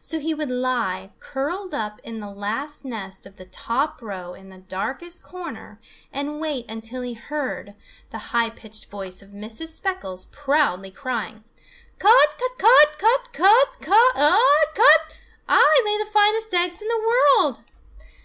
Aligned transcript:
So 0.00 0.18
he 0.18 0.34
would 0.34 0.50
lie 0.50 1.12
curled 1.20 1.72
up 1.72 2.00
in 2.02 2.18
the 2.18 2.32
last 2.32 2.84
nest 2.84 3.26
of 3.26 3.36
the 3.36 3.44
top 3.44 4.02
row 4.02 4.34
in 4.34 4.48
the 4.48 4.58
darkest 4.58 5.22
corner 5.22 5.80
and 6.12 6.40
wait 6.40 6.68
until 6.68 7.02
he 7.02 7.14
heard 7.14 7.76
the 8.10 8.18
high 8.34 8.50
pitched 8.50 8.86
voice 8.90 9.22
of 9.22 9.30
Mrs. 9.30 9.68
Speckles 9.68 10.24
proudly 10.32 10.90
crying: 10.90 11.44
"Cut, 12.00 12.28
cut, 12.40 12.58
cut, 12.58 12.98
cut, 12.98 13.32
cut, 13.32 13.68
cut 13.80 14.16
aa 14.16 14.64
cut! 14.74 15.14
I 15.48 15.82
lay 15.86 16.04
the 16.04 16.10
finest 16.10 16.52
eggs 16.52 16.82
in 16.82 16.88
the 16.88 16.98
world!" 17.36 17.60